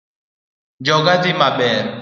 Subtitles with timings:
[0.85, 1.83] Joga dhi maber